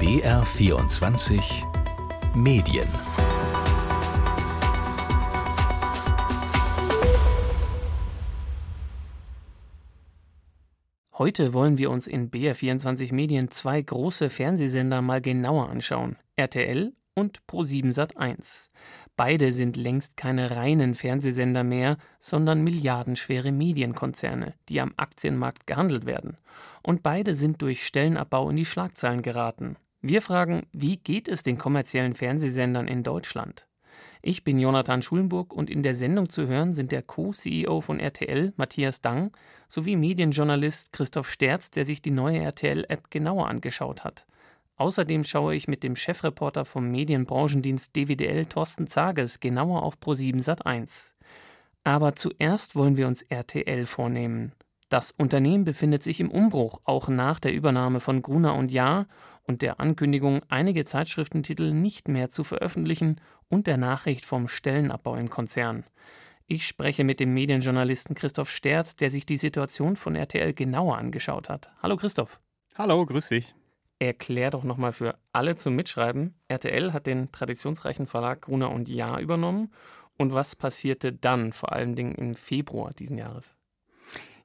[0.00, 1.42] BR24
[2.34, 2.88] Medien
[11.12, 17.42] Heute wollen wir uns in BR24 Medien zwei große Fernsehsender mal genauer anschauen: RTL und
[17.46, 18.70] Pro7 Sat1.
[19.16, 26.38] Beide sind längst keine reinen Fernsehsender mehr, sondern milliardenschwere Medienkonzerne, die am Aktienmarkt gehandelt werden.
[26.82, 29.76] Und beide sind durch Stellenabbau in die Schlagzeilen geraten.
[30.02, 33.66] Wir fragen, wie geht es den kommerziellen Fernsehsendern in Deutschland?
[34.22, 38.54] Ich bin Jonathan Schulenburg und in der Sendung zu hören sind der Co-CEO von RTL,
[38.56, 39.30] Matthias Dang,
[39.68, 44.26] sowie Medienjournalist Christoph Sterz, der sich die neue RTL-App genauer angeschaut hat.
[44.76, 51.12] Außerdem schaue ich mit dem Chefreporter vom Medienbranchendienst DWDL Thorsten Zages genauer auf Pro7 Sat1.
[51.84, 54.52] Aber zuerst wollen wir uns RTL vornehmen.
[54.90, 59.06] Das Unternehmen befindet sich im Umbruch, auch nach der Übernahme von Gruner und Jahr
[59.44, 65.30] und der Ankündigung, einige Zeitschriftentitel nicht mehr zu veröffentlichen und der Nachricht vom Stellenabbau im
[65.30, 65.84] Konzern.
[66.48, 71.48] Ich spreche mit dem Medienjournalisten Christoph Sterz, der sich die Situation von RTL genauer angeschaut
[71.48, 71.70] hat.
[71.80, 72.40] Hallo Christoph.
[72.74, 73.54] Hallo, grüß dich.
[74.00, 76.34] Erklär doch nochmal für alle zum Mitschreiben.
[76.48, 79.70] RTL hat den traditionsreichen Verlag Gruner und Jahr übernommen.
[80.18, 83.54] Und was passierte dann, vor allen Dingen im Februar diesen Jahres?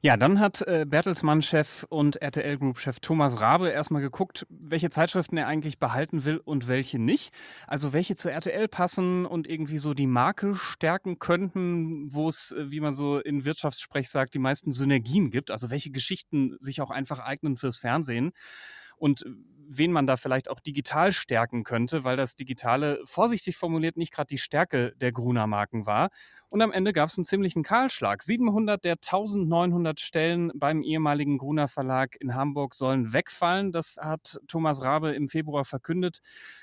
[0.02, 5.48] Ja, dann hat äh, Bertelsmann-Chef und RTL Group-Chef Thomas Rabe erstmal geguckt, welche Zeitschriften er
[5.48, 7.34] eigentlich behalten will und welche nicht.
[7.66, 12.70] Also welche zu RTL passen und irgendwie so die Marke stärken könnten, wo es, äh,
[12.72, 15.50] wie man so in Wirtschaftssprech sagt, die meisten Synergien gibt.
[15.50, 18.32] Also welche Geschichten sich auch einfach eignen fürs Fernsehen
[18.98, 19.26] und
[19.68, 24.28] wen man da vielleicht auch digital stärken könnte, weil das Digitale vorsichtig formuliert nicht gerade
[24.28, 26.10] die Stärke der Gruner-Marken war.
[26.50, 28.24] Und am Ende gab es einen ziemlichen Kahlschlag.
[28.24, 33.72] 700 der 1900 Stellen beim ehemaligen Gruner Verlag in Hamburg sollen wegfallen.
[33.72, 36.22] Das hat Thomas Rabe im Februar verkündet.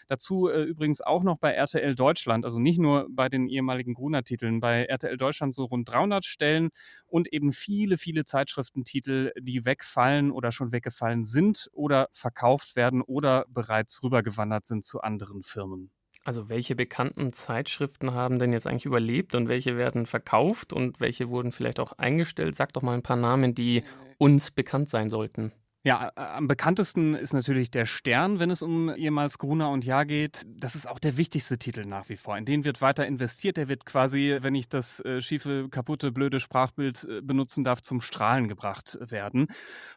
[0.08, 4.60] Dazu äh, übrigens auch noch bei RTL Deutschland, also nicht nur bei den ehemaligen Gruner-Titeln,
[4.60, 6.70] bei RTL Deutschland so rund 300 Stellen
[7.06, 13.46] und eben viele, viele Zeitschriftentitel, die wegfallen oder schon weggefallen sind oder verkauft werden oder
[13.48, 15.90] bereits rübergewandert sind zu anderen Firmen.
[16.24, 21.28] Also welche bekannten Zeitschriften haben denn jetzt eigentlich überlebt und welche werden verkauft und welche
[21.30, 22.54] wurden vielleicht auch eingestellt?
[22.54, 23.82] Sag doch mal ein paar Namen, die äh.
[24.18, 25.52] uns bekannt sein sollten.
[25.84, 30.44] Ja, am bekanntesten ist natürlich der Stern, wenn es um ehemals Gruner und Jahr geht.
[30.46, 32.38] Das ist auch der wichtigste Titel nach wie vor.
[32.38, 33.56] In den wird weiter investiert.
[33.56, 38.00] Der wird quasi, wenn ich das äh, schiefe, kaputte, blöde Sprachbild äh, benutzen darf, zum
[38.00, 39.48] Strahlen gebracht werden.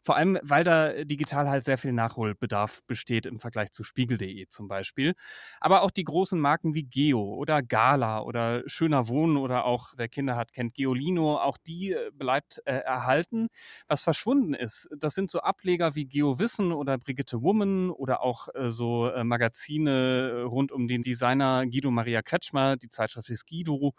[0.01, 4.67] Vor allem, weil da digital halt sehr viel Nachholbedarf besteht im Vergleich zu spiegel.de zum
[4.67, 5.13] Beispiel.
[5.59, 10.07] Aber auch die großen Marken wie Geo oder Gala oder Schöner Wohnen oder auch, wer
[10.09, 13.49] Kinder hat, kennt Geolino, auch die äh, bleibt äh, erhalten.
[13.87, 18.47] Was verschwunden ist, das sind so Ableger Ableger wie GeoWissen oder Brigitte Woman oder auch
[18.55, 23.45] äh, so äh, Magazine äh, rund um den Designer Guido Maria Kretschmer, die Zeitschrift ist
[23.45, 23.93] Guido.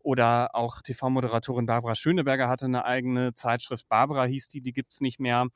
[0.00, 3.88] Oder auch TV-Moderatorin Barbara Schöneberger hatte eine eigene Zeitschrift.
[3.88, 5.46] Barbara hieß die, die gibt es nicht mehr.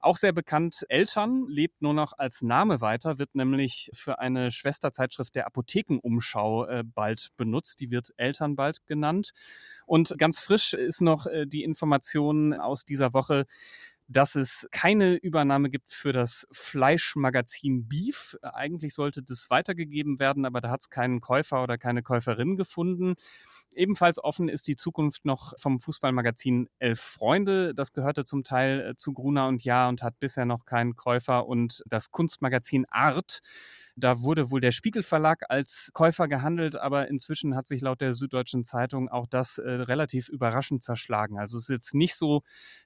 [0.00, 5.34] Auch sehr bekannt, Eltern lebt nur noch als Name weiter, wird nämlich für eine Schwesterzeitschrift
[5.34, 7.80] der Apothekenumschau äh, bald benutzt.
[7.80, 9.30] Die wird Eltern bald genannt.
[9.86, 13.46] Und ganz frisch ist noch äh, die Information aus dieser Woche,
[14.06, 18.36] dass es keine Übernahme gibt für das Fleischmagazin Beef.
[18.42, 23.14] Eigentlich sollte das weitergegeben werden, aber da hat es keinen Käufer oder keine Käuferin gefunden.
[23.74, 27.74] Ebenfalls offen ist die Zukunft noch vom Fußballmagazin Elf Freunde.
[27.74, 31.46] Das gehörte zum Teil äh, zu Gruner und Ja und hat bisher noch keinen Käufer.
[31.46, 33.40] Und das Kunstmagazin Art
[33.96, 38.12] da wurde wohl der Spiegel Verlag als Käufer gehandelt, aber inzwischen hat sich laut der
[38.12, 41.38] Süddeutschen Zeitung auch das äh, relativ überraschend zerschlagen.
[41.38, 42.42] Also es ist jetzt nicht so,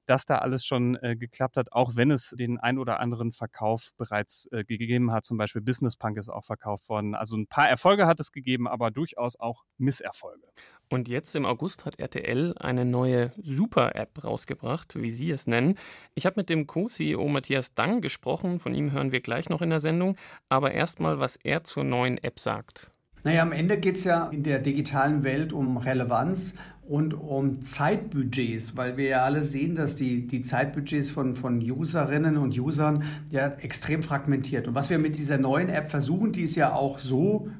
[0.06, 3.92] dass da alles schon äh, geklappt hat, auch wenn es den ein oder anderen Verkauf
[3.96, 5.24] bereits äh, gegeben hat.
[5.24, 7.14] Zum Beispiel Business Punk ist auch verkauft worden.
[7.14, 10.46] Also ein paar Erfolge hat es gegeben, aber durchaus auch Misserfolge.
[10.88, 15.76] Und jetzt im August hat RTL eine neue Super-App rausgebracht, wie Sie es nennen.
[16.14, 19.70] Ich habe mit dem Co-CEO Matthias Dang gesprochen, von ihm hören wir gleich noch in
[19.70, 20.16] der Sendung.
[20.48, 22.90] Aber erstmal, was er zur neuen App sagt.
[23.24, 26.54] Naja, am Ende geht es ja in der digitalen Welt um Relevanz
[26.88, 32.38] und um Zeitbudgets, weil wir ja alle sehen, dass die, die Zeitbudgets von, von Userinnen
[32.38, 34.66] und Usern ja extrem fragmentiert.
[34.66, 37.50] Und was wir mit dieser neuen App versuchen, die ist ja auch so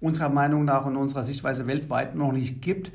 [0.00, 2.92] unserer Meinung nach und unserer Sichtweise weltweit noch nicht gibt,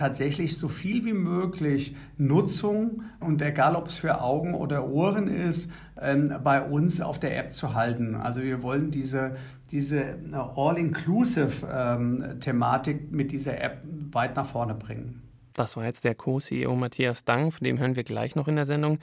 [0.00, 5.70] tatsächlich so viel wie möglich Nutzung und egal ob es für Augen oder Ohren ist,
[6.00, 8.14] ähm, bei uns auf der App zu halten.
[8.14, 9.36] Also wir wollen diese,
[9.70, 10.16] diese äh,
[10.56, 13.82] All-Inclusive-Thematik ähm, mit dieser App
[14.12, 15.20] weit nach vorne bringen.
[15.52, 18.64] Das war jetzt der Co-CEO Matthias Dang, von dem hören wir gleich noch in der
[18.64, 19.00] Sendung.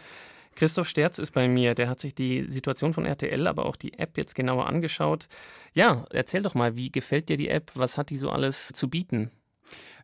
[0.58, 1.76] Christoph Sterz ist bei mir.
[1.76, 5.28] Der hat sich die Situation von RTL, aber auch die App jetzt genauer angeschaut.
[5.74, 7.72] Ja, erzähl doch mal, wie gefällt dir die App?
[7.76, 9.32] Was hat die so alles zu bieten?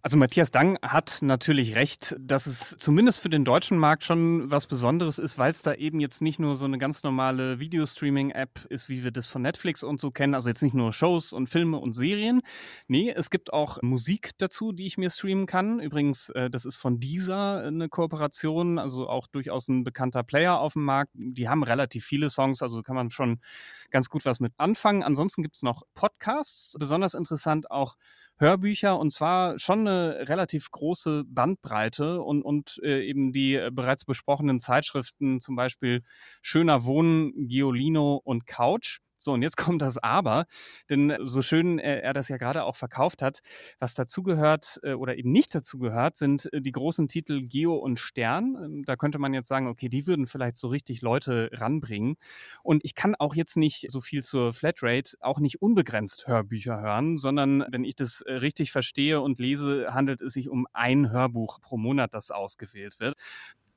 [0.06, 4.68] Also Matthias Dang hat natürlich recht, dass es zumindest für den deutschen Markt schon was
[4.68, 8.90] Besonderes ist, weil es da eben jetzt nicht nur so eine ganz normale Videostreaming-App ist,
[8.90, 10.36] wie wir das von Netflix und so kennen.
[10.36, 12.42] Also jetzt nicht nur Shows und Filme und Serien.
[12.90, 15.80] Nee, es gibt auch Musik dazu, die ich mir streamen kann.
[15.80, 20.74] Übrigens, äh, das ist von dieser eine Kooperation, also auch durchaus ein bekannter Player auf
[20.74, 21.12] dem Markt.
[21.14, 23.40] Die haben relativ viele Songs, also kann man schon
[23.90, 25.02] ganz gut was mit anfangen.
[25.02, 27.96] Ansonsten gibt es noch Podcasts, besonders interessant auch
[28.40, 34.06] Hörbücher und zwar schon eine relativ große Bandbreite und, und äh, eben die äh, bereits
[34.06, 36.04] besprochenen Zeitschriften, zum Beispiel
[36.42, 39.00] Schöner Wohnen, Giolino und Couch.
[39.24, 40.46] So, und jetzt kommt das Aber,
[40.90, 43.40] denn so schön er, er das ja gerade auch verkauft hat,
[43.80, 48.58] was dazugehört äh, oder eben nicht dazugehört, sind äh, die großen Titel Geo und Stern.
[48.64, 52.16] Ähm, da könnte man jetzt sagen, okay, die würden vielleicht so richtig Leute ranbringen.
[52.64, 57.18] Und ich kann auch jetzt nicht so viel zur Flatrate, auch nicht unbegrenzt Hörbücher hören,
[57.18, 61.60] sondern wenn ich das äh, richtig verstehe und lese, handelt es sich um ein Hörbuch
[61.62, 63.16] pro Monat, das ausgewählt wird.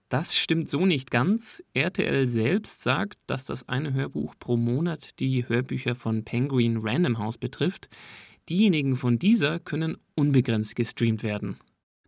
[0.09, 1.65] Das stimmt so nicht ganz.
[1.75, 7.39] RTL selbst sagt, dass das eine Hörbuch pro Monat die Hörbücher von Penguin Random House
[7.39, 7.89] betrifft.
[8.49, 11.57] Diejenigen von dieser können unbegrenzt gestreamt werden.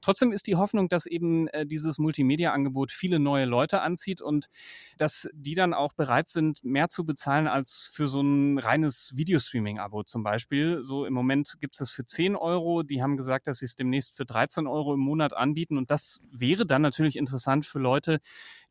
[0.09, 4.47] Trotzdem ist die Hoffnung, dass eben äh, dieses Multimedia-Angebot viele neue Leute anzieht und
[4.97, 10.05] dass die dann auch bereit sind, mehr zu bezahlen als für so ein reines Videostreaming-Abo
[10.05, 10.83] zum Beispiel.
[10.83, 12.83] So im Moment gibt es das für 10 Euro.
[12.83, 15.77] Die haben gesagt, dass sie es demnächst für 13 Euro im Monat anbieten.
[15.77, 18.21] Und das wäre dann natürlich interessant für Leute,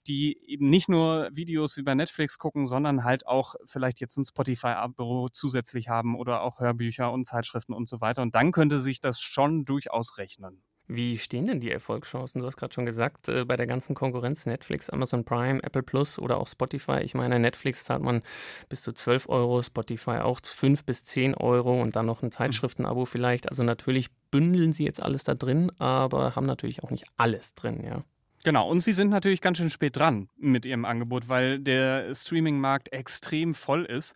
[0.07, 4.25] die eben nicht nur Videos wie bei Netflix gucken, sondern halt auch vielleicht jetzt ein
[4.25, 8.23] Spotify-Abo zusätzlich haben oder auch Hörbücher und Zeitschriften und so weiter.
[8.23, 10.63] Und dann könnte sich das schon durchaus rechnen.
[10.89, 12.39] Wie stehen denn die Erfolgschancen?
[12.39, 16.17] Du hast gerade schon gesagt, äh, bei der ganzen Konkurrenz Netflix, Amazon Prime, Apple Plus
[16.17, 16.99] oder auch Spotify.
[17.01, 18.23] Ich meine, Netflix zahlt man
[18.69, 23.05] bis zu 12 Euro, Spotify auch 5 bis 10 Euro und dann noch ein Zeitschriftenabo
[23.05, 23.49] vielleicht.
[23.49, 27.83] Also natürlich bündeln sie jetzt alles da drin, aber haben natürlich auch nicht alles drin,
[27.83, 28.03] ja.
[28.43, 32.93] Genau, und sie sind natürlich ganz schön spät dran mit ihrem Angebot, weil der Streaming-Markt
[32.93, 34.15] extrem voll ist.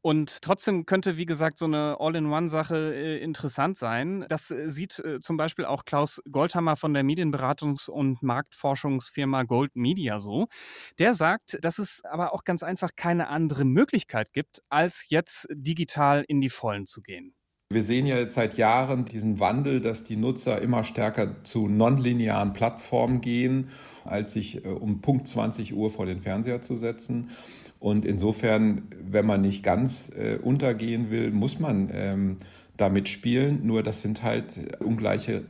[0.00, 4.24] Und trotzdem könnte, wie gesagt, so eine All-in-One-Sache äh, interessant sein.
[4.28, 9.74] Das äh, sieht äh, zum Beispiel auch Klaus Goldhammer von der Medienberatungs- und Marktforschungsfirma Gold
[9.74, 10.46] Media so.
[10.98, 16.24] Der sagt, dass es aber auch ganz einfach keine andere Möglichkeit gibt, als jetzt digital
[16.28, 17.34] in die Vollen zu gehen.
[17.70, 22.54] Wir sehen ja jetzt seit Jahren diesen Wandel, dass die Nutzer immer stärker zu nonlinearen
[22.54, 23.68] Plattformen gehen,
[24.06, 27.28] als sich äh, um Punkt 20 Uhr vor den Fernseher zu setzen.
[27.78, 32.38] Und insofern, wenn man nicht ganz äh, untergehen will, muss man ähm,
[32.78, 33.66] damit spielen.
[33.66, 35.44] Nur das sind halt ungleiche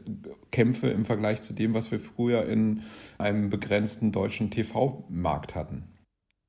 [0.51, 2.83] Kämpfe im Vergleich zu dem, was wir früher in
[3.19, 5.85] einem begrenzten deutschen TV-Markt hatten.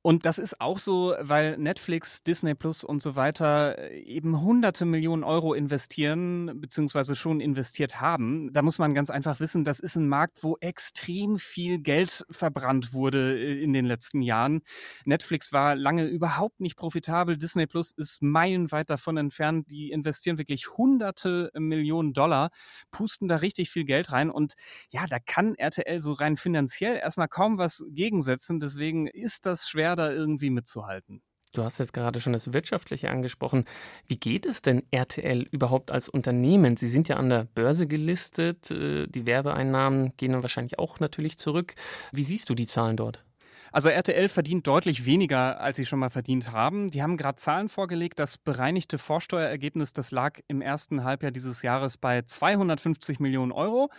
[0.02, 4.86] Und das ist auch so, weil Netflix, Disney Plus und so weiter äh, eben hunderte
[4.86, 8.50] Millionen Euro investieren, beziehungsweise schon investiert haben.
[8.54, 12.94] Da muss man ganz einfach wissen, das ist ein Markt, wo extrem viel Geld verbrannt
[12.94, 14.62] wurde äh, in den letzten Jahren.
[15.04, 17.36] Netflix war lange überhaupt nicht profitabel.
[17.36, 19.70] Disney Plus ist meilenweit davon entfernt.
[19.70, 22.52] Die investieren wirklich hunderte Millionen Dollar,
[22.90, 24.30] pusten da richtig viel Geld rein.
[24.30, 24.54] Und
[24.88, 28.60] ja, da kann RTL so rein finanziell erstmal kaum was gegensetzen.
[28.60, 31.22] Deswegen ist das schwer schwer, da irgendwie mitzuhalten.
[31.52, 33.64] Du hast jetzt gerade schon das Wirtschaftliche angesprochen.
[34.06, 36.76] Wie geht es denn RTL überhaupt als Unternehmen?
[36.76, 38.70] Sie sind ja an der Börse gelistet.
[38.70, 41.74] Äh, die Werbeeinnahmen gehen dann wahrscheinlich auch natürlich zurück.
[42.12, 43.24] Wie siehst du die Zahlen dort?
[43.72, 46.90] Also RTL verdient deutlich weniger, als sie schon mal verdient haben.
[46.90, 48.20] Die haben gerade Zahlen vorgelegt.
[48.20, 53.90] Das bereinigte Vorsteuerergebnis, das lag im ersten Halbjahr dieses Jahres bei 250 Millionen Euro.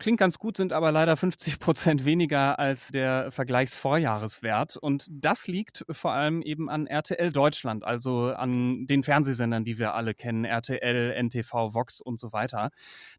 [0.00, 4.78] Klingt ganz gut, sind aber leider 50 Prozent weniger als der Vergleichsvorjahreswert.
[4.78, 9.92] Und das liegt vor allem eben an RTL Deutschland, also an den Fernsehsendern, die wir
[9.92, 12.70] alle kennen, RTL, NTV, Vox und so weiter.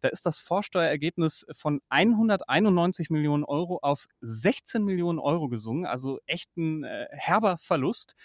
[0.01, 6.57] Da ist das Vorsteuerergebnis von 191 Millionen Euro auf 16 Millionen Euro gesungen, also echt
[6.57, 8.15] ein äh, herber Verlust.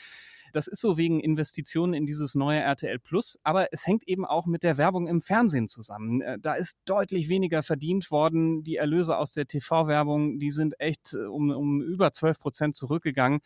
[0.57, 4.47] Das ist so wegen Investitionen in dieses neue RTL Plus, aber es hängt eben auch
[4.47, 6.23] mit der Werbung im Fernsehen zusammen.
[6.23, 8.65] Äh, da ist deutlich weniger verdient worden.
[8.65, 13.41] Die Erlöse aus der TV-Werbung, die sind echt äh, um, um über 12 Prozent zurückgegangen.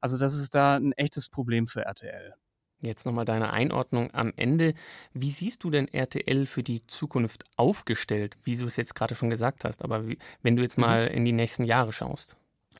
[0.00, 2.34] Also das ist da ein echtes Problem für RTL.
[2.80, 4.74] Jetzt nochmal deine Einordnung am Ende.
[5.12, 9.30] Wie siehst du denn RTL für die Zukunft aufgestellt, wie du es jetzt gerade schon
[9.30, 10.84] gesagt hast, aber wie, wenn du jetzt mhm.
[10.84, 12.36] mal in die nächsten Jahre schaust?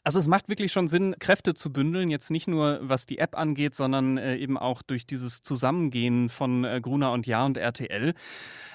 [0.07, 3.37] Also es macht wirklich schon Sinn, Kräfte zu bündeln, jetzt nicht nur was die App
[3.37, 8.15] angeht, sondern äh, eben auch durch dieses Zusammengehen von äh, Gruner und Ja und RTL.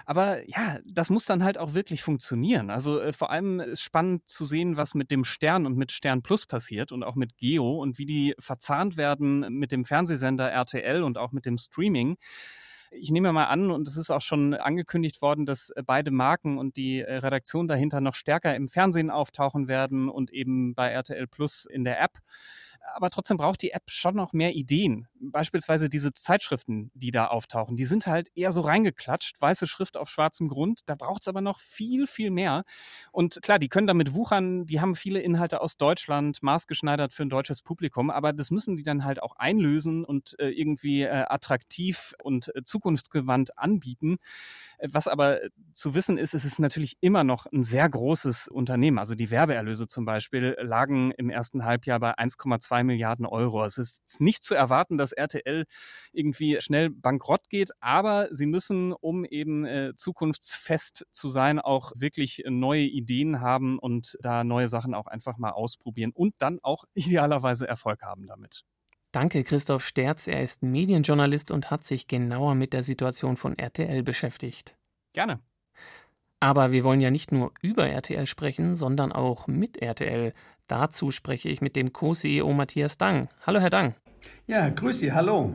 [0.06, 2.70] Aber ja, das muss dann halt auch wirklich funktionieren.
[2.70, 6.22] Also äh, vor allem ist spannend zu sehen, was mit dem Stern und mit Stern
[6.22, 11.02] Plus passiert und auch mit Geo und wie die verzahnt werden mit dem Fernsehsender RTL
[11.02, 12.18] und auch mit dem Streaming.
[12.94, 16.58] Ich nehme mal an, und es ist auch schon angekündigt worden, dass äh, beide Marken
[16.58, 21.26] und die äh, Redaktion dahinter noch stärker im Fernsehen auftauchen werden und eben bei RTL
[21.28, 22.20] Plus in der App
[22.94, 25.08] aber trotzdem braucht die App schon noch mehr Ideen.
[25.20, 30.10] Beispielsweise diese Zeitschriften, die da auftauchen, die sind halt eher so reingeklatscht, weiße Schrift auf
[30.10, 30.82] schwarzem Grund.
[30.86, 32.64] Da braucht es aber noch viel, viel mehr.
[33.12, 37.30] Und klar, die können damit wuchern, die haben viele Inhalte aus Deutschland, maßgeschneidert für ein
[37.30, 42.14] deutsches Publikum, aber das müssen die dann halt auch einlösen und äh, irgendwie äh, attraktiv
[42.24, 44.18] und äh, zukunftsgewandt anbieten.
[44.84, 45.40] Was aber
[45.74, 48.98] zu wissen ist, es ist natürlich immer noch ein sehr großes Unternehmen.
[48.98, 53.64] Also die Werbeerlöse zum Beispiel lagen im ersten Halbjahr bei 1,2 Milliarden Euro.
[53.66, 55.66] Es ist nicht zu erwarten, dass RTL
[56.12, 62.44] irgendwie schnell bankrott geht, aber sie müssen, um eben äh, zukunftsfest zu sein, auch wirklich
[62.48, 67.68] neue Ideen haben und da neue Sachen auch einfach mal ausprobieren und dann auch idealerweise
[67.68, 68.64] Erfolg haben damit.
[69.12, 70.28] Danke, Christoph Sterz.
[70.28, 74.78] Er ist Medienjournalist und hat sich genauer mit der Situation von RTL beschäftigt.
[75.14, 75.42] Gerne.
[76.40, 80.34] Aber wir wollen ja nicht nur über RTL sprechen, sondern auch mit RTL.
[80.68, 83.30] Dazu spreche ich mit dem Co-CEO Matthias Dang.
[83.46, 83.96] Hallo, Herr Dang.
[84.48, 85.54] Ja, grüß Sie, hallo.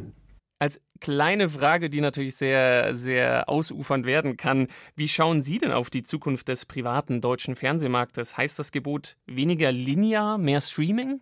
[0.58, 5.90] Als kleine Frage, die natürlich sehr, sehr ausufernd werden kann, wie schauen Sie denn auf
[5.90, 8.38] die Zukunft des privaten deutschen Fernsehmarktes?
[8.38, 11.20] Heißt das Gebot weniger linear, mehr Streaming?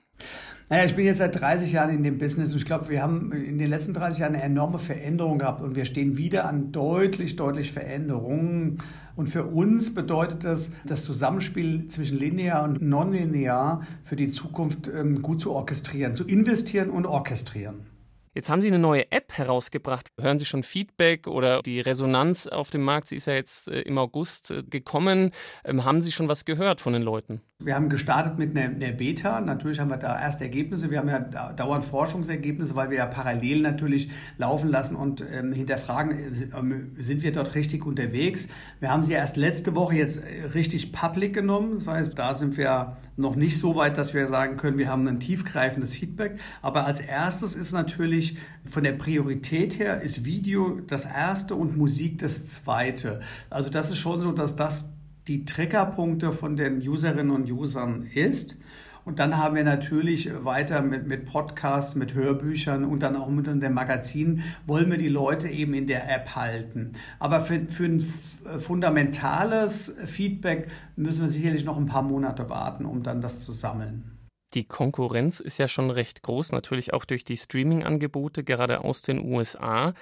[0.70, 3.32] Naja, ich bin jetzt seit 30 Jahren in dem Business und ich glaube, wir haben
[3.32, 7.36] in den letzten 30 Jahren eine enorme Veränderung gehabt und wir stehen wieder an deutlich,
[7.36, 8.78] deutlich Veränderungen.
[9.14, 15.22] Und für uns bedeutet das, das Zusammenspiel zwischen linear und nonlinear für die Zukunft ähm,
[15.22, 17.86] gut zu orchestrieren, zu investieren und orchestrieren.
[18.34, 20.08] Jetzt haben Sie eine neue App herausgebracht.
[20.20, 23.06] Hören Sie schon Feedback oder die Resonanz auf dem Markt?
[23.06, 25.30] Sie ist ja jetzt äh, im August äh, gekommen.
[25.64, 27.42] Ähm, haben Sie schon was gehört von den Leuten?
[27.64, 29.40] Wir haben gestartet mit einer, einer, Beta.
[29.40, 30.90] Natürlich haben wir da erste Ergebnisse.
[30.90, 31.20] Wir haben ja
[31.52, 37.32] dauernd Forschungsergebnisse, weil wir ja parallel natürlich laufen lassen und ähm, hinterfragen, äh, sind wir
[37.32, 38.48] dort richtig unterwegs.
[38.80, 40.22] Wir haben sie erst letzte Woche jetzt
[40.54, 41.74] richtig public genommen.
[41.74, 45.06] Das heißt, da sind wir noch nicht so weit, dass wir sagen können, wir haben
[45.06, 46.38] ein tiefgreifendes Feedback.
[46.62, 52.18] Aber als erstes ist natürlich von der Priorität her ist Video das erste und Musik
[52.18, 53.20] das zweite.
[53.50, 54.93] Also das ist schon so, dass das
[55.28, 58.56] die Triggerpunkte von den Userinnen und Usern ist.
[59.04, 63.46] Und dann haben wir natürlich weiter mit, mit Podcasts, mit Hörbüchern und dann auch mit
[63.46, 66.92] den Magazinen, wollen wir die Leute eben in der App halten.
[67.18, 73.02] Aber für, für ein fundamentales Feedback müssen wir sicherlich noch ein paar Monate warten, um
[73.02, 74.10] dann das zu sammeln.
[74.54, 79.18] Die Konkurrenz ist ja schon recht groß, natürlich auch durch die Streaming-Angebote, gerade aus den
[79.18, 79.94] USA.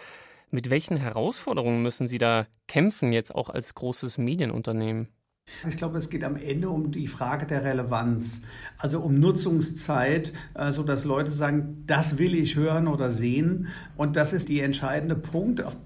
[0.54, 5.08] Mit welchen Herausforderungen müssen Sie da kämpfen, jetzt auch als großes Medienunternehmen?
[5.66, 8.42] Ich glaube, es geht am Ende um die Frage der Relevanz,
[8.76, 13.68] also um Nutzungszeit, äh, so dass Leute sagen, das will ich hören oder sehen.
[13.96, 15.78] Und das ist der entscheidende Punkt, auf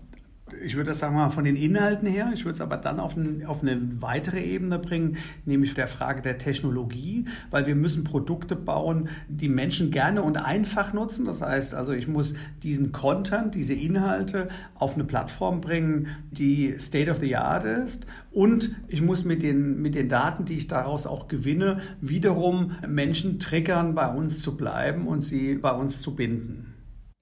[0.65, 3.17] ich würde das sagen mal von den Inhalten her, ich würde es aber dann auf,
[3.17, 8.55] ein, auf, eine weitere Ebene bringen, nämlich der Frage der Technologie, weil wir müssen Produkte
[8.55, 11.27] bauen, die Menschen gerne und einfach nutzen.
[11.27, 17.11] Das heißt also, ich muss diesen Content, diese Inhalte auf eine Plattform bringen, die State
[17.11, 21.09] of the Art ist und ich muss mit den, mit den Daten, die ich daraus
[21.09, 26.76] auch gewinne, wiederum Menschen triggern, bei uns zu bleiben und sie bei uns zu binden.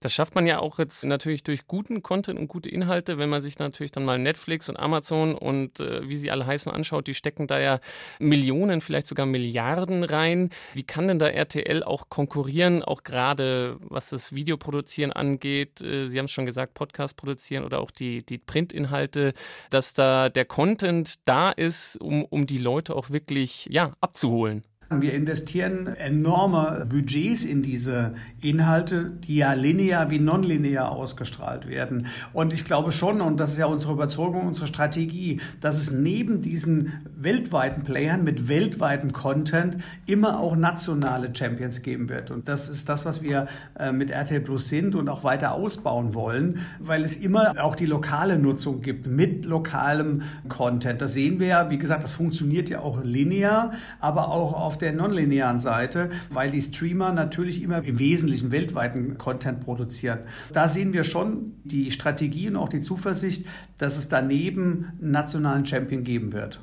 [0.05, 3.41] Das schafft man ja auch jetzt natürlich durch guten Content und gute Inhalte, wenn man
[3.41, 7.15] sich natürlich dann mal Netflix und Amazon und äh, wie sie alle heißen anschaut, die
[7.15, 7.81] stecken da ja
[8.19, 10.51] Millionen, vielleicht sogar Milliarden rein.
[10.75, 15.81] Wie kann denn da RTL auch konkurrieren, auch gerade was das Videoproduzieren angeht?
[15.81, 19.33] Äh, sie haben es schon gesagt, Podcast produzieren oder auch die, die Printinhalte,
[19.71, 24.65] dass da der Content da ist, um, um die Leute auch wirklich ja, abzuholen.
[24.91, 32.07] Wir investieren enorme Budgets in diese Inhalte, die ja linear wie nonlinear ausgestrahlt werden.
[32.33, 36.43] Und ich glaube schon, und das ist ja unsere Überzeugung, unsere Strategie, dass es neben
[36.43, 42.31] diesen weltweiten Playern mit weltweitem Content immer auch nationale Champions geben wird.
[42.31, 43.47] Und das ist das, was wir
[43.79, 47.87] äh, mit RTL Plus sind und auch weiter ausbauen wollen, weil es immer auch die
[47.87, 51.01] lokale Nutzung gibt mit lokalem Content.
[51.01, 54.85] Das sehen wir ja, wie gesagt, das funktioniert ja auch linear, aber auch auf der
[54.85, 60.21] der nonlinearen Seite, weil die Streamer natürlich immer im Wesentlichen weltweiten Content produzieren.
[60.53, 63.47] Da sehen wir schon die Strategie und auch die Zuversicht,
[63.79, 66.61] dass es daneben einen nationalen Champion geben wird.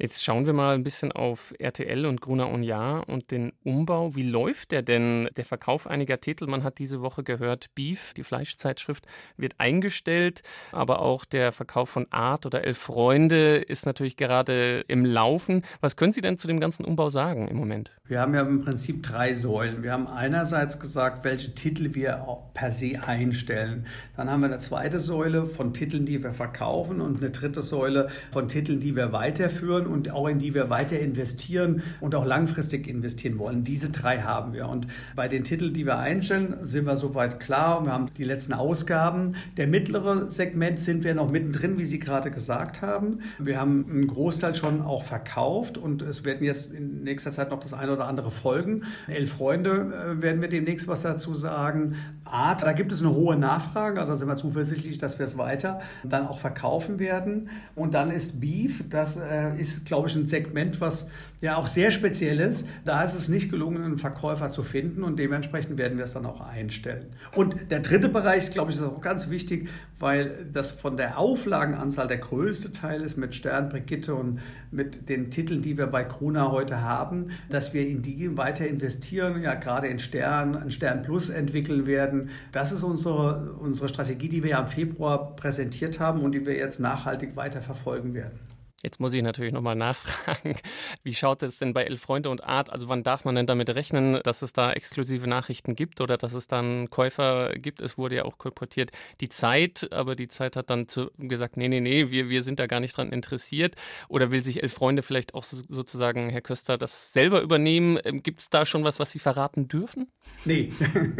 [0.00, 4.16] Jetzt schauen wir mal ein bisschen auf RTL und Gruner und Jahr und den Umbau.
[4.16, 5.28] Wie läuft der denn?
[5.36, 9.04] Der Verkauf einiger Titel, man hat diese Woche gehört, Beef, die Fleischzeitschrift,
[9.36, 10.40] wird eingestellt,
[10.72, 15.66] aber auch der Verkauf von Art oder Elf Freunde ist natürlich gerade im Laufen.
[15.82, 17.92] Was können Sie denn zu dem ganzen Umbau sagen im Moment?
[18.06, 19.82] Wir haben ja im Prinzip drei Säulen.
[19.82, 23.86] Wir haben einerseits gesagt, welche Titel wir per se einstellen.
[24.16, 28.08] Dann haben wir eine zweite Säule von Titeln, die wir verkaufen und eine dritte Säule
[28.32, 32.88] von Titeln, die wir weiterführen und auch in die wir weiter investieren und auch langfristig
[32.88, 33.64] investieren wollen.
[33.64, 34.68] Diese drei haben wir.
[34.68, 37.84] Und bei den Titeln, die wir einstellen, sind wir soweit klar.
[37.84, 39.34] Wir haben die letzten Ausgaben.
[39.56, 43.20] Der mittlere Segment sind wir noch mittendrin, wie Sie gerade gesagt haben.
[43.38, 47.60] Wir haben einen Großteil schon auch verkauft und es werden jetzt in nächster Zeit noch
[47.60, 48.82] das eine oder andere folgen.
[49.08, 51.94] Elf Freunde äh, werden wir demnächst was dazu sagen.
[52.24, 55.80] Art, da gibt es eine hohe Nachfrage, da sind wir zuversichtlich, dass wir es weiter
[56.04, 57.48] dann auch verkaufen werden.
[57.74, 61.10] Und dann ist Beef, das äh, glaube ich, ein Segment, was
[61.40, 62.68] ja auch sehr speziell ist.
[62.84, 66.26] Da ist es nicht gelungen, einen Verkäufer zu finden und dementsprechend werden wir es dann
[66.26, 67.06] auch einstellen.
[67.34, 69.68] Und der dritte Bereich, glaube ich, ist auch ganz wichtig,
[69.98, 75.30] weil das von der Auflagenanzahl der größte Teil ist mit Stern, Brigitte und mit den
[75.30, 79.88] Titeln, die wir bei Krona heute haben, dass wir in die weiter investieren, ja gerade
[79.88, 82.30] in Stern, ein Stern Plus entwickeln werden.
[82.52, 86.56] Das ist unsere, unsere Strategie, die wir ja im Februar präsentiert haben und die wir
[86.56, 88.38] jetzt nachhaltig weiter verfolgen werden.
[88.82, 90.54] Jetzt muss ich natürlich nochmal nachfragen,
[91.02, 92.70] wie schaut es denn bei Elf Freunde und Art?
[92.70, 96.32] Also wann darf man denn damit rechnen, dass es da exklusive Nachrichten gibt oder dass
[96.32, 97.82] es dann Käufer gibt?
[97.82, 101.68] Es wurde ja auch kolportiert die Zeit, aber die Zeit hat dann zu, gesagt, nee,
[101.68, 103.74] nee, nee, wir, wir sind da gar nicht dran interessiert.
[104.08, 107.98] Oder will sich Elf Freunde vielleicht auch so, sozusagen, Herr Köster, das selber übernehmen?
[108.04, 110.06] Ähm, gibt es da schon was, was Sie verraten dürfen?
[110.46, 110.72] Nee,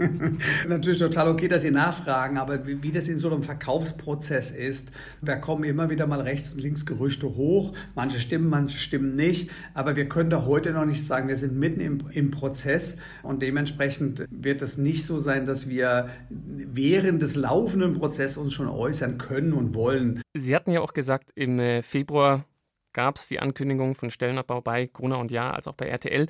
[0.67, 4.93] natürlich total okay, dass Sie nachfragen, aber wie, wie das in so einem Verkaufsprozess ist,
[5.21, 7.73] da kommen immer wieder mal rechts und links Gerüchte hoch hoch.
[7.95, 9.51] Manche stimmen, manche stimmen nicht.
[9.75, 13.43] Aber wir können da heute noch nicht sagen, wir sind mitten im, im Prozess und
[13.43, 19.19] dementsprechend wird es nicht so sein, dass wir während des laufenden Prozesses uns schon äußern
[19.19, 20.23] können und wollen.
[20.35, 22.45] Sie hatten ja auch gesagt, im äh, Februar
[22.93, 26.27] gab es die Ankündigung von Stellenabbau bei Gruner und Ja als auch bei RTL.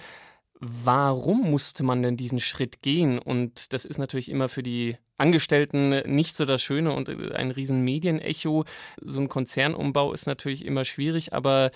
[0.62, 3.19] Warum musste man denn diesen Schritt gehen?
[3.19, 7.83] Und das ist natürlich immer für die Angestellten nicht so das Schöne und ein riesen
[7.83, 8.64] Medienecho.
[9.00, 11.70] So ein Konzernumbau ist natürlich immer schwierig, aber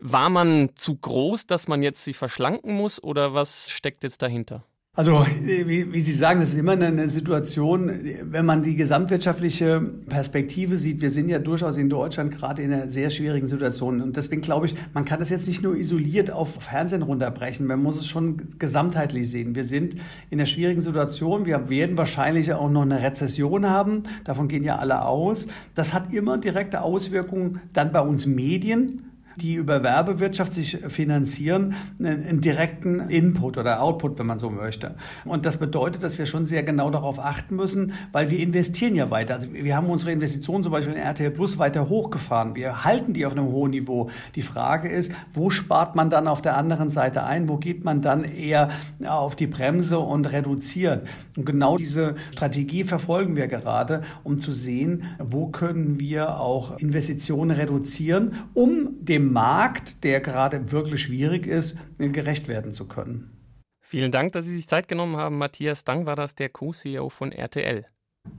[0.00, 4.64] war man zu groß, dass man jetzt sich verschlanken muss oder was steckt jetzt dahinter?
[4.98, 7.88] Also, wie, wie, Sie sagen, das ist immer eine Situation,
[8.24, 11.00] wenn man die gesamtwirtschaftliche Perspektive sieht.
[11.00, 14.00] Wir sind ja durchaus in Deutschland gerade in einer sehr schwierigen Situation.
[14.00, 17.64] Und deswegen glaube ich, man kann das jetzt nicht nur isoliert auf Fernsehen runterbrechen.
[17.64, 19.54] Man muss es schon gesamtheitlich sehen.
[19.54, 19.94] Wir sind
[20.30, 21.46] in einer schwierigen Situation.
[21.46, 24.02] Wir werden wahrscheinlich auch noch eine Rezession haben.
[24.24, 25.46] Davon gehen ja alle aus.
[25.76, 29.07] Das hat immer direkte Auswirkungen dann bei uns Medien
[29.42, 34.94] die über Werbewirtschaft sich finanzieren, einen direkten Input oder Output, wenn man so möchte.
[35.24, 39.10] Und das bedeutet, dass wir schon sehr genau darauf achten müssen, weil wir investieren ja
[39.10, 39.36] weiter.
[39.36, 42.54] Also wir haben unsere Investitionen zum Beispiel in RTL Plus weiter hochgefahren.
[42.54, 44.10] Wir halten die auf einem hohen Niveau.
[44.34, 47.48] Die Frage ist, wo spart man dann auf der anderen Seite ein?
[47.48, 48.68] Wo geht man dann eher
[49.04, 51.06] auf die Bremse und reduziert?
[51.36, 57.50] Und genau diese Strategie verfolgen wir gerade, um zu sehen, wo können wir auch Investitionen
[57.50, 63.32] reduzieren, um dem Markt, der gerade wirklich schwierig ist, gerecht werden zu können.
[63.80, 65.38] Vielen Dank, dass Sie sich Zeit genommen haben.
[65.38, 67.86] Matthias Dang war das, der Co-CEO von RTL.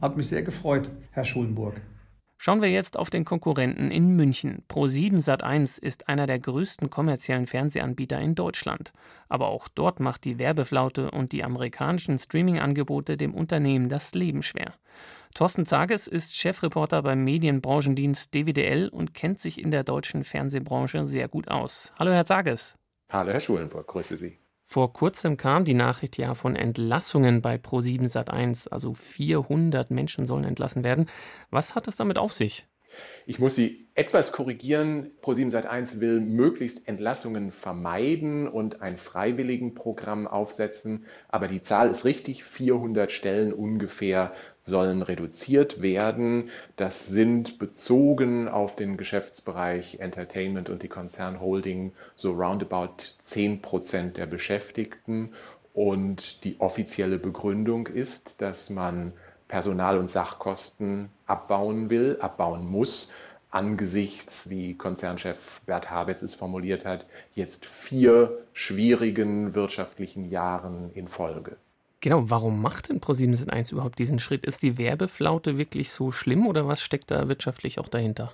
[0.02, 1.82] Hat mich sehr gefreut, Herr Schulenburg.
[2.41, 4.63] Schauen wir jetzt auf den Konkurrenten in München.
[4.69, 8.93] Pro7 Sat1 ist einer der größten kommerziellen Fernsehanbieter in Deutschland.
[9.28, 14.73] Aber auch dort macht die Werbeflaute und die amerikanischen Streaming-Angebote dem Unternehmen das Leben schwer.
[15.36, 21.28] Thorsten Zages ist Chefreporter beim Medienbranchendienst DWDL und kennt sich in der deutschen Fernsehbranche sehr
[21.28, 21.94] gut aus.
[22.00, 22.76] Hallo, Herr Zages.
[23.10, 24.39] Hallo, Herr Schulenburg, grüße Sie.
[24.65, 30.44] Vor kurzem kam die Nachricht ja von Entlassungen bei Pro7 Sat1, also 400 Menschen sollen
[30.44, 31.08] entlassen werden.
[31.50, 32.68] Was hat es damit auf sich?
[33.26, 35.12] Ich muss Sie etwas korrigieren.
[35.22, 41.06] Pro7 Sat1 will möglichst Entlassungen vermeiden und ein Freiwilligenprogramm aufsetzen.
[41.28, 42.44] Aber die Zahl ist richtig.
[42.44, 44.34] 400 Stellen ungefähr
[44.70, 46.50] sollen reduziert werden.
[46.78, 54.28] Das sind bezogen auf den Geschäftsbereich Entertainment und die Konzernholding so roundabout 10 Prozent der
[54.28, 55.34] Beschäftigten.
[55.74, 59.14] Und die offizielle Begründung ist, dass man
[59.50, 63.10] Personal- und Sachkosten abbauen will, abbauen muss,
[63.52, 71.58] angesichts, wie Konzernchef Bert Habetz es formuliert hat, jetzt vier schwierigen wirtschaftlichen Jahren in Folge.
[72.02, 74.46] Genau, warum macht denn ProSiebenSat.1 überhaupt diesen Schritt?
[74.46, 78.34] Ist die Werbeflaute wirklich so schlimm oder was steckt da wirtschaftlich auch dahinter?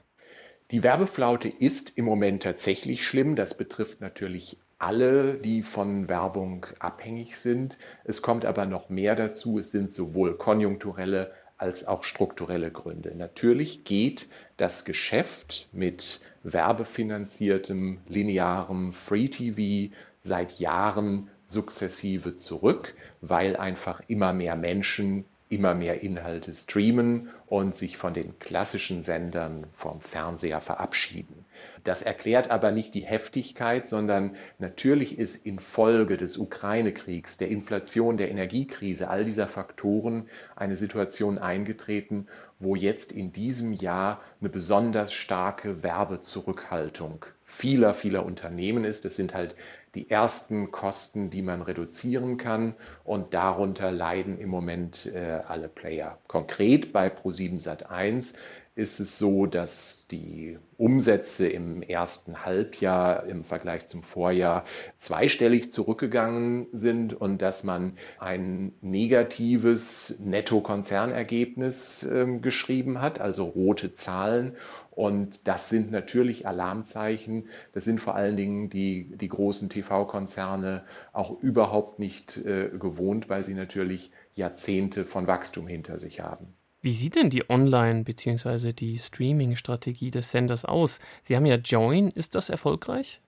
[0.72, 3.36] Die Werbeflaute ist im Moment tatsächlich schlimm.
[3.36, 7.78] Das betrifft natürlich alle, die von Werbung abhängig sind.
[8.04, 9.58] Es kommt aber noch mehr dazu.
[9.58, 13.16] Es sind sowohl konjunkturelle als auch strukturelle Gründe.
[13.16, 24.02] Natürlich geht das Geschäft mit werbefinanziertem, linearem Free TV seit Jahren sukzessive zurück, weil einfach
[24.08, 30.60] immer mehr Menschen immer mehr Inhalte streamen und sich von den klassischen Sendern vom Fernseher
[30.60, 31.46] verabschieden.
[31.84, 38.32] Das erklärt aber nicht die Heftigkeit, sondern natürlich ist infolge des Ukraine-Kriegs, der Inflation, der
[38.32, 42.26] Energiekrise, all dieser Faktoren eine Situation eingetreten,
[42.60, 49.06] wo jetzt in diesem Jahr eine besonders starke Werbezurückhaltung vieler, vieler Unternehmen ist.
[49.06, 49.56] Das sind halt
[49.96, 52.76] die ersten Kosten, die man reduzieren kann.
[53.04, 56.20] Und darunter leiden im Moment äh, alle Player.
[56.28, 58.36] Konkret bei Pro7 Sat1
[58.76, 64.66] ist es so, dass die Umsätze im ersten Halbjahr im Vergleich zum Vorjahr
[64.98, 74.58] zweistellig zurückgegangen sind und dass man ein negatives Nettokonzernergebnis äh, geschrieben hat, also rote Zahlen.
[74.92, 77.48] Und das sind natürlich Alarmzeichen.
[77.74, 80.84] Das sind vor allen Dingen die, die großen TV-Konzerne
[81.14, 86.56] auch überhaupt nicht äh, gewohnt, weil sie natürlich Jahrzehnte von Wachstum hinter sich haben.
[86.86, 88.72] Wie sieht denn die Online- bzw.
[88.72, 91.00] die Streaming-Strategie des Senders aus?
[91.24, 93.22] Sie haben ja Join, ist das erfolgreich?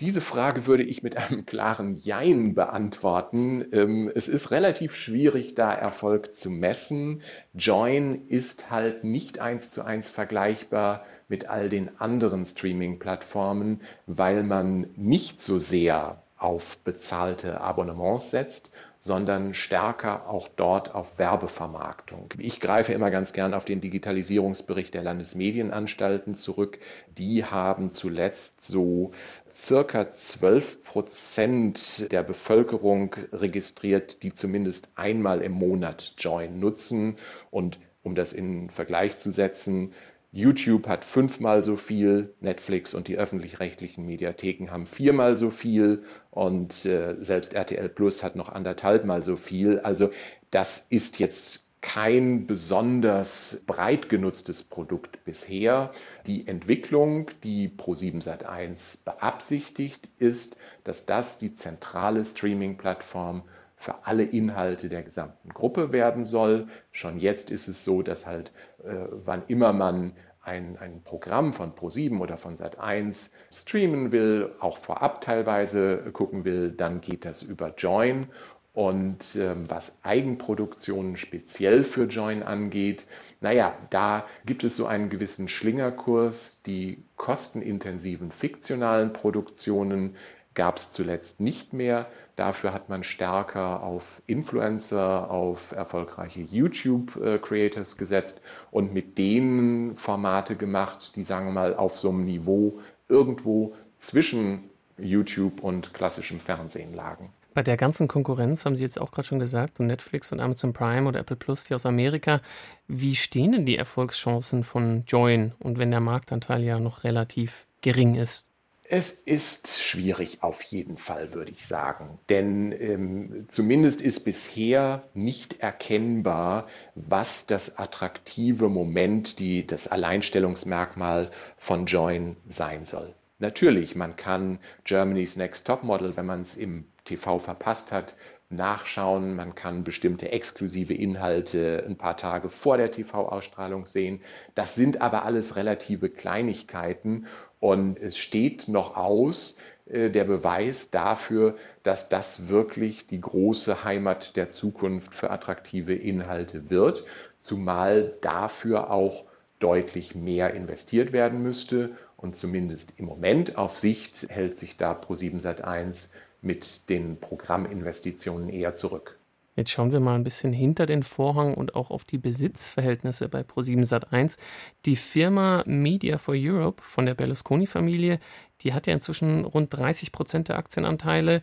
[0.00, 3.64] Diese Frage würde ich mit einem klaren Jein beantworten.
[3.72, 7.22] Ähm, es ist relativ schwierig, da Erfolg zu messen.
[7.54, 14.90] Join ist halt nicht eins zu eins vergleichbar mit all den anderen Streaming-Plattformen, weil man
[14.94, 18.72] nicht so sehr auf bezahlte Abonnements setzt,
[19.04, 22.30] sondern stärker auch dort auf Werbevermarktung.
[22.38, 26.78] Ich greife immer ganz gern auf den Digitalisierungsbericht der Landesmedienanstalten zurück.
[27.18, 29.12] Die haben zuletzt so
[29.54, 37.18] circa 12 Prozent der Bevölkerung registriert, die zumindest einmal im Monat Join nutzen.
[37.50, 39.92] Und um das in Vergleich zu setzen,
[40.34, 46.84] YouTube hat fünfmal so viel, Netflix und die öffentlich-rechtlichen Mediatheken haben viermal so viel und
[46.84, 49.78] äh, selbst RTL Plus hat noch anderthalbmal so viel.
[49.78, 50.10] Also
[50.50, 55.92] das ist jetzt kein besonders breit genutztes Produkt bisher.
[56.26, 63.44] Die Entwicklung, die Pro7 Sat1 beabsichtigt, ist, dass das die zentrale Streaming-Plattform
[63.76, 66.68] für alle Inhalte der gesamten Gruppe werden soll.
[66.90, 71.72] Schon jetzt ist es so, dass halt, äh, wann immer man ein, ein Programm von
[71.74, 77.74] Pro7 oder von Sat1 streamen will, auch vorab teilweise gucken will, dann geht das über
[77.76, 78.28] Join.
[78.74, 83.06] Und ähm, was Eigenproduktionen speziell für Join angeht,
[83.40, 86.62] naja, da gibt es so einen gewissen Schlingerkurs.
[86.64, 90.16] Die kostenintensiven fiktionalen Produktionen
[90.54, 92.06] gab es zuletzt nicht mehr.
[92.36, 101.16] Dafür hat man stärker auf Influencer, auf erfolgreiche YouTube-Creators gesetzt und mit denen Formate gemacht,
[101.16, 107.32] die, sagen wir mal, auf so einem Niveau irgendwo zwischen YouTube und klassischem Fernsehen lagen.
[107.54, 110.72] Bei der ganzen Konkurrenz haben Sie jetzt auch gerade schon gesagt, und Netflix und Amazon
[110.72, 112.40] Prime oder Apple Plus, die aus Amerika,
[112.88, 118.16] wie stehen denn die Erfolgschancen von Join und wenn der Marktanteil ja noch relativ gering
[118.16, 118.48] ist?
[118.96, 122.20] Es ist schwierig auf jeden Fall, würde ich sagen.
[122.28, 131.86] Denn ähm, zumindest ist bisher nicht erkennbar, was das attraktive Moment, die, das Alleinstellungsmerkmal von
[131.86, 133.12] Join sein soll.
[133.40, 138.16] Natürlich, man kann Germany's Next Top Model, wenn man es im TV verpasst hat,
[138.50, 139.36] nachschauen.
[139.36, 144.20] Man kann bestimmte exklusive Inhalte ein paar Tage vor der TV-Ausstrahlung sehen.
[144.54, 147.26] Das sind aber alles relative Kleinigkeiten
[147.60, 154.36] und es steht noch aus, äh, der Beweis dafür, dass das wirklich die große Heimat
[154.36, 157.04] der Zukunft für attraktive Inhalte wird,
[157.40, 159.24] zumal dafür auch
[159.58, 161.96] deutlich mehr investiert werden müsste.
[162.16, 166.12] Und zumindest im Moment auf Sicht hält sich da Pro7 Sat1
[166.44, 169.18] mit den Programminvestitionen eher zurück.
[169.56, 173.42] Jetzt schauen wir mal ein bisschen hinter den Vorhang und auch auf die Besitzverhältnisse bei
[173.42, 174.36] Pro7 Sat1.
[174.84, 178.18] Die Firma Media for Europe von der Berlusconi-Familie,
[178.62, 181.40] die hat ja inzwischen rund 30 Prozent der Aktienanteile.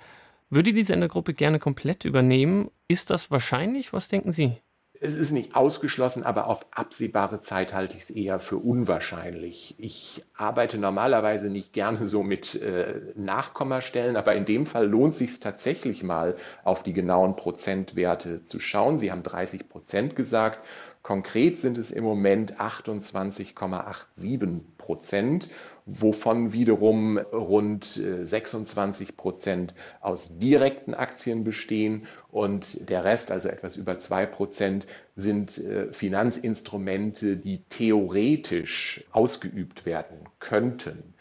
[0.50, 2.70] Würde die Sendergruppe gerne komplett übernehmen?
[2.90, 3.94] Ist das wahrscheinlich?
[3.94, 4.58] Was denken Sie?
[5.04, 9.74] Es ist nicht ausgeschlossen, aber auf absehbare Zeit halte ich es eher für unwahrscheinlich.
[9.80, 15.18] Ich arbeite normalerweise nicht gerne so mit äh, Nachkommastellen, aber in dem Fall lohnt es
[15.18, 19.00] sich tatsächlich mal auf die genauen Prozentwerte zu schauen.
[19.00, 20.60] Sie haben 30 Prozent gesagt.
[21.02, 25.50] Konkret sind es im Moment 28,87 Prozent
[25.86, 33.78] wovon wiederum rund 26 äh, Prozent aus direkten Aktien bestehen und der Rest, also etwas
[33.78, 41.14] über zwei Prozent, sind äh, Finanzinstrumente, die theoretisch ausgeübt werden könnten.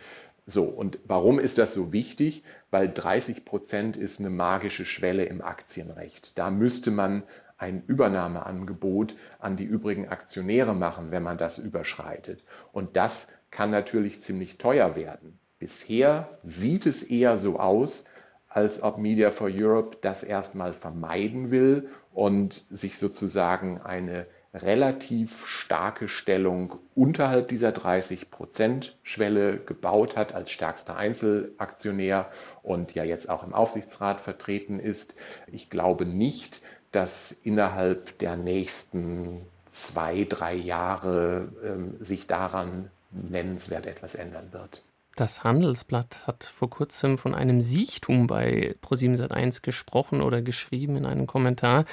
[0.47, 2.45] So, und warum ist das so wichtig?
[2.71, 6.39] Weil 30 Prozent ist eine magische Schwelle im Aktienrecht.
[6.39, 7.23] Da müsste man
[7.59, 12.43] ein Übernahmeangebot an die übrigen Aktionäre machen, wenn man das überschreitet.
[12.73, 15.39] Und das kann natürlich ziemlich teuer werden.
[15.59, 18.07] Bisher sieht es eher so aus,
[18.49, 26.09] als ob Media for Europe das erstmal vermeiden will und sich sozusagen eine relativ starke
[26.09, 32.31] Stellung unterhalb dieser 30-Prozent-Schwelle gebaut hat als stärkster Einzelaktionär
[32.63, 35.15] und ja jetzt auch im Aufsichtsrat vertreten ist.
[35.47, 44.17] Ich glaube nicht, dass innerhalb der nächsten zwei, drei Jahre äh, sich daran nennenswert etwas
[44.17, 44.83] ändern wird.
[45.17, 51.27] Das Handelsblatt hat vor kurzem von einem Siechtum bei Pro7 gesprochen oder geschrieben in einem
[51.27, 51.85] Kommentar.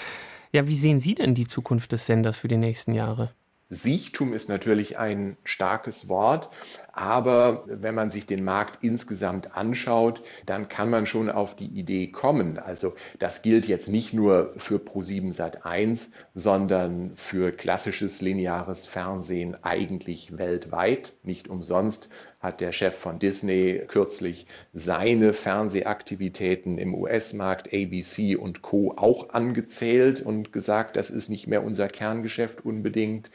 [0.52, 3.34] Ja, wie sehen Sie denn die Zukunft des Senders für die nächsten Jahre?
[3.70, 6.50] Siechtum ist natürlich ein starkes Wort,
[6.98, 12.08] aber wenn man sich den Markt insgesamt anschaut, dann kann man schon auf die Idee
[12.08, 12.58] kommen.
[12.58, 20.40] Also das gilt jetzt nicht nur für Pro7 Sat1, sondern für klassisches lineares Fernsehen eigentlich
[20.40, 21.14] weltweit.
[21.22, 28.94] Nicht umsonst hat der Chef von Disney kürzlich seine Fernsehaktivitäten im US-Markt ABC und Co
[28.96, 33.30] auch angezählt und gesagt, das ist nicht mehr unser Kerngeschäft unbedingt.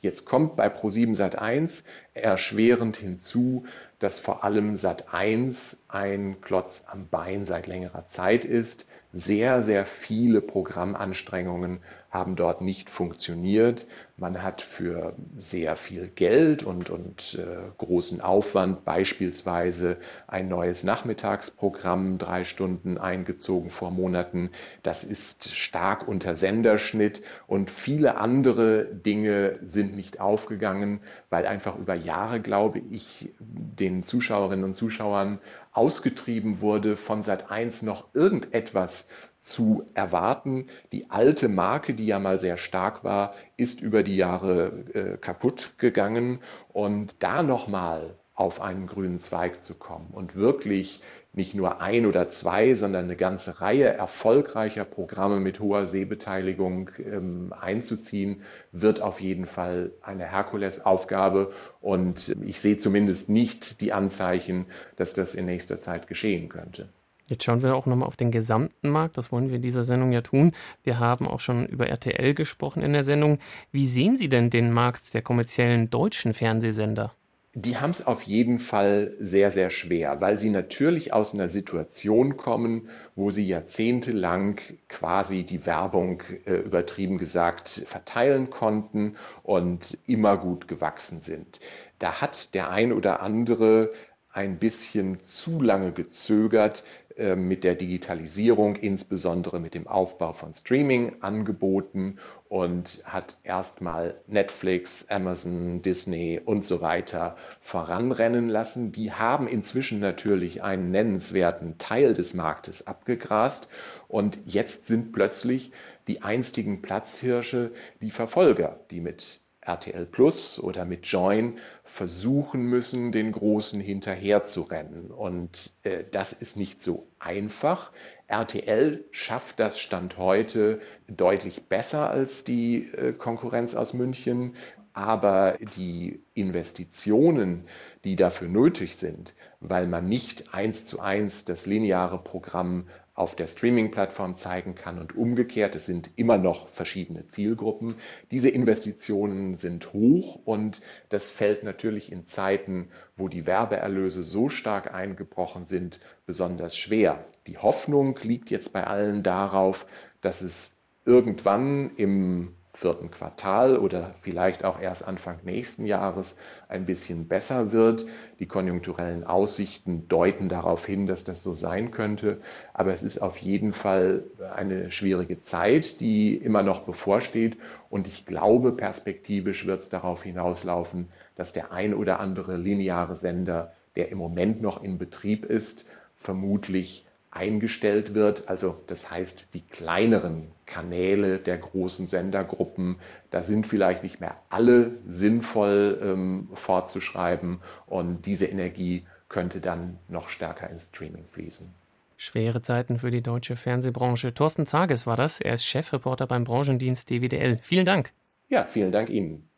[0.00, 1.82] Jetzt kommt bei Pro7 Sat1
[2.14, 3.64] erschwerend hinzu,
[3.98, 8.86] dass vor allem Sat1 ein Klotz am Bein seit längerer Zeit ist.
[9.12, 13.86] Sehr, sehr viele Programmanstrengungen haben dort nicht funktioniert.
[14.16, 22.18] Man hat für sehr viel Geld und, und äh, großen Aufwand beispielsweise ein neues Nachmittagsprogramm,
[22.18, 24.50] drei Stunden eingezogen vor Monaten.
[24.82, 31.94] Das ist stark unter Senderschnitt und viele andere Dinge sind nicht aufgegangen, weil einfach über
[31.94, 35.40] Jahre, glaube ich, den Zuschauerinnen und Zuschauern
[35.78, 40.66] ausgetrieben wurde, von Sat 1 noch irgendetwas zu erwarten.
[40.90, 45.78] Die alte Marke, die ja mal sehr stark war, ist über die Jahre äh, kaputt
[45.78, 46.40] gegangen.
[46.72, 51.00] Und da nochmal auf einen grünen Zweig zu kommen und wirklich
[51.32, 57.52] nicht nur ein oder zwei, sondern eine ganze Reihe erfolgreicher Programme mit hoher Sehbeteiligung ähm,
[57.58, 61.50] einzuziehen, wird auf jeden Fall eine Herkulesaufgabe.
[61.80, 66.88] Und ich sehe zumindest nicht die Anzeichen, dass das in nächster Zeit geschehen könnte.
[67.26, 69.18] Jetzt schauen wir auch nochmal auf den gesamten Markt.
[69.18, 70.52] Das wollen wir in dieser Sendung ja tun.
[70.84, 73.38] Wir haben auch schon über RTL gesprochen in der Sendung.
[73.72, 77.12] Wie sehen Sie denn den Markt der kommerziellen deutschen Fernsehsender?
[77.60, 82.36] Die haben es auf jeden Fall sehr, sehr schwer, weil sie natürlich aus einer Situation
[82.36, 90.68] kommen, wo sie jahrzehntelang quasi die Werbung, äh, übertrieben gesagt, verteilen konnten und immer gut
[90.68, 91.58] gewachsen sind.
[91.98, 93.90] Da hat der ein oder andere
[94.30, 96.84] ein bisschen zu lange gezögert,
[97.18, 106.40] mit der Digitalisierung, insbesondere mit dem Aufbau von Streaming-Angeboten und hat erstmal Netflix, Amazon, Disney
[106.44, 108.92] und so weiter voranrennen lassen.
[108.92, 113.68] Die haben inzwischen natürlich einen nennenswerten Teil des Marktes abgegrast
[114.06, 115.72] und jetzt sind plötzlich
[116.06, 123.32] die einstigen Platzhirsche die Verfolger, die mit RTL Plus oder mit Join versuchen müssen, den
[123.32, 125.10] Großen hinterherzurennen.
[125.10, 127.92] Und äh, das ist nicht so einfach.
[128.28, 134.54] RTL schafft das Stand heute deutlich besser als die äh, Konkurrenz aus München.
[134.94, 137.66] Aber die Investitionen,
[138.02, 143.48] die dafür nötig sind, weil man nicht eins zu eins das lineare Programm auf der
[143.48, 145.74] Streaming-Plattform zeigen kann und umgekehrt.
[145.74, 147.96] Es sind immer noch verschiedene Zielgruppen.
[148.30, 154.94] Diese Investitionen sind hoch und das fällt natürlich in Zeiten, wo die Werbeerlöse so stark
[154.94, 157.24] eingebrochen sind, besonders schwer.
[157.48, 159.86] Die Hoffnung liegt jetzt bei allen darauf,
[160.20, 166.36] dass es irgendwann im vierten Quartal oder vielleicht auch erst Anfang nächsten Jahres
[166.68, 168.06] ein bisschen besser wird.
[168.38, 172.40] Die konjunkturellen Aussichten deuten darauf hin, dass das so sein könnte.
[172.74, 177.56] Aber es ist auf jeden Fall eine schwierige Zeit, die immer noch bevorsteht.
[177.90, 183.72] Und ich glaube, perspektivisch wird es darauf hinauslaufen, dass der ein oder andere lineare Sender,
[183.96, 187.06] der im Moment noch in Betrieb ist, vermutlich
[187.38, 188.48] eingestellt wird.
[188.48, 192.96] Also das heißt, die kleineren Kanäle der großen Sendergruppen,
[193.30, 200.28] da sind vielleicht nicht mehr alle sinnvoll ähm, fortzuschreiben und diese Energie könnte dann noch
[200.28, 201.72] stärker ins Streaming fließen.
[202.16, 204.34] Schwere Zeiten für die deutsche Fernsehbranche.
[204.34, 205.40] Thorsten Zages war das.
[205.40, 207.58] Er ist Chefreporter beim Branchendienst DWDL.
[207.62, 208.12] Vielen Dank.
[208.48, 209.48] Ja, vielen Dank Ihnen.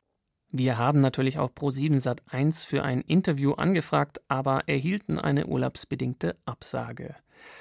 [0.53, 7.15] Wir haben natürlich auch Pro7 Sat1 für ein Interview angefragt, aber erhielten eine urlaubsbedingte Absage.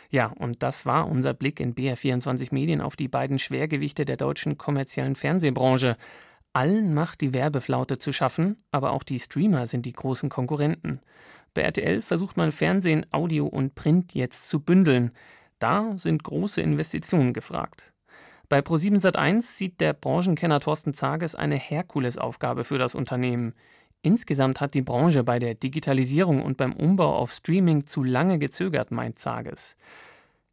[0.10, 4.58] Ja, und das war unser Blick in BR24 Medien auf die beiden Schwergewichte der deutschen
[4.58, 5.98] kommerziellen Fernsehbranche.
[6.52, 11.00] Allen macht die Werbeflaute zu schaffen, aber auch die Streamer sind die großen Konkurrenten.
[11.54, 15.12] Bei RTL versucht man Fernsehen, Audio und Print jetzt zu bündeln.
[15.60, 17.94] Da sind große Investitionen gefragt.
[18.50, 23.54] Bei Pro7 Sat1 sieht der Branchenkenner Thorsten Zages eine Herkulesaufgabe für das Unternehmen.
[24.02, 28.90] Insgesamt hat die Branche bei der Digitalisierung und beim Umbau auf Streaming zu lange gezögert,
[28.90, 29.76] meint Zages.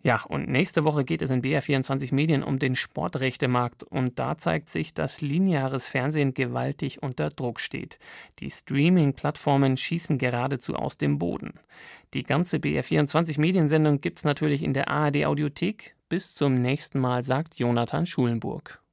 [0.02, 4.68] Ja, und nächste Woche geht es in BR24 Medien um den Sportrechtemarkt und da zeigt
[4.68, 7.98] sich, dass lineares Fernsehen gewaltig unter Druck steht.
[8.40, 11.54] Die Streaming-Plattformen schießen geradezu aus dem Boden.
[12.12, 15.95] Die ganze BR24 Mediensendung gibt's natürlich in der ARD Audiothek.
[16.08, 18.80] Bis zum nächsten Mal, sagt Jonathan Schulenburg.